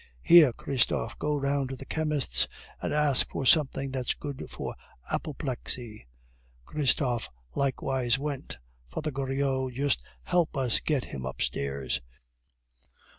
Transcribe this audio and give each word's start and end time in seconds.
"Here, 0.23 0.51
Christophe, 0.51 1.19
go 1.19 1.35
round 1.37 1.69
to 1.69 1.75
the 1.75 1.85
chemist's 1.85 2.47
and 2.81 2.91
ask 2.91 3.29
for 3.29 3.45
something 3.45 3.91
that's 3.91 4.15
good 4.15 4.49
for 4.49 4.73
the 5.03 5.13
apoplexy." 5.13 6.07
Christophe 6.65 7.29
likewise 7.53 8.17
went. 8.17 8.57
"Father 8.89 9.11
Goriot, 9.11 9.75
just 9.75 10.03
help 10.23 10.57
us 10.57 10.77
to 10.77 10.81
get 10.85 11.05
him 11.05 11.23
upstairs." 11.23 12.01